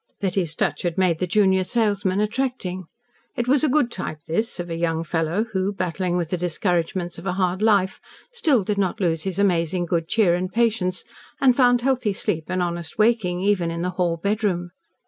[0.19, 2.85] Betty's touch had made the junior salesman attracting.
[3.35, 7.19] It was a good type this, of a young fellow who, battling with the discouragements
[7.19, 8.01] of a hard life,
[8.31, 11.03] still did not lose his amazing good cheer and patience,
[11.39, 14.71] and found healthy sleep and honest waking, even in the hall bedroom.